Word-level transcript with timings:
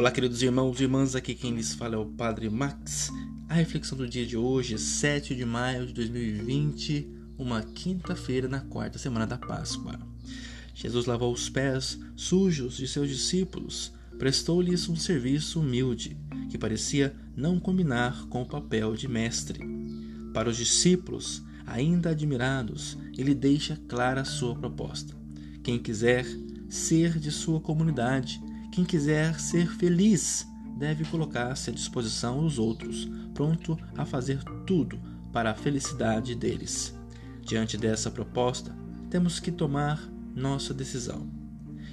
Olá, 0.00 0.10
queridos 0.10 0.42
irmãos 0.42 0.80
e 0.80 0.84
irmãs, 0.84 1.14
aqui 1.14 1.34
quem 1.34 1.54
lhes 1.54 1.74
fala 1.74 1.94
é 1.94 1.98
o 1.98 2.06
Padre 2.06 2.48
Max. 2.48 3.10
A 3.50 3.54
reflexão 3.54 3.98
do 3.98 4.08
dia 4.08 4.24
de 4.24 4.34
hoje, 4.34 4.78
7 4.78 5.36
de 5.36 5.44
maio 5.44 5.86
de 5.86 5.92
2020, 5.92 7.06
uma 7.36 7.62
quinta-feira 7.62 8.48
na 8.48 8.60
quarta 8.60 8.98
semana 8.98 9.26
da 9.26 9.36
Páscoa. 9.36 10.00
Jesus 10.74 11.04
lavou 11.04 11.30
os 11.30 11.50
pés 11.50 12.00
sujos 12.16 12.78
de 12.78 12.88
seus 12.88 13.10
discípulos, 13.10 13.92
prestou-lhes 14.18 14.88
um 14.88 14.96
serviço 14.96 15.60
humilde, 15.60 16.16
que 16.48 16.56
parecia 16.56 17.14
não 17.36 17.60
combinar 17.60 18.26
com 18.30 18.40
o 18.40 18.48
papel 18.48 18.94
de 18.94 19.06
mestre. 19.06 19.60
Para 20.32 20.48
os 20.48 20.56
discípulos, 20.56 21.42
ainda 21.70 22.10
admirados, 22.10 22.98
ele 23.16 23.34
deixa 23.34 23.80
clara 23.88 24.22
a 24.22 24.24
sua 24.24 24.54
proposta. 24.54 25.14
Quem 25.62 25.78
quiser 25.78 26.26
ser 26.68 27.18
de 27.18 27.30
sua 27.30 27.60
comunidade, 27.60 28.40
quem 28.72 28.84
quiser 28.84 29.38
ser 29.38 29.68
feliz 29.68 30.46
deve 30.78 31.04
colocar-se 31.04 31.70
à 31.70 31.72
disposição 31.72 32.42
dos 32.42 32.58
outros, 32.58 33.08
pronto 33.34 33.78
a 33.96 34.04
fazer 34.04 34.42
tudo 34.66 34.98
para 35.32 35.50
a 35.50 35.54
felicidade 35.54 36.34
deles. 36.34 36.94
Diante 37.42 37.76
dessa 37.76 38.10
proposta, 38.10 38.74
temos 39.08 39.38
que 39.38 39.50
tomar 39.50 40.00
nossa 40.34 40.72
decisão. 40.72 41.28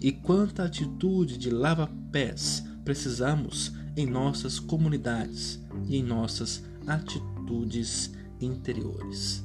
E 0.00 0.12
quanta 0.12 0.64
atitude 0.64 1.38
de 1.38 1.50
lava-pés 1.50 2.64
precisamos 2.84 3.72
em 3.96 4.06
nossas 4.06 4.58
comunidades 4.58 5.60
e 5.86 5.96
em 5.96 6.02
nossas 6.02 6.64
atitudes 6.86 8.12
interiores. 8.40 9.44